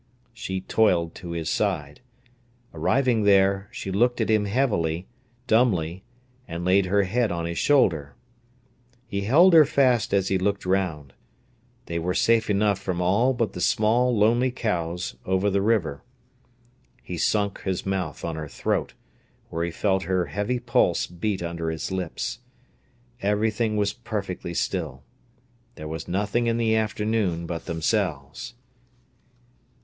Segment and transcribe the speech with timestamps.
[0.33, 2.01] She toiled to his side.
[2.73, 5.05] Arriving there, she looked at him heavily,
[5.45, 6.03] dumbly,
[6.47, 8.15] and laid her head on his shoulder.
[9.05, 11.13] He held her fast as he looked round.
[11.85, 16.01] They were safe enough from all but the small, lonely cows over the river.
[17.03, 18.95] He sunk his mouth on her throat,
[19.51, 22.39] where he felt her heavy pulse beat under his lips.
[23.21, 25.03] Everything was perfectly still.
[25.75, 28.55] There was nothing in the afternoon but themselves.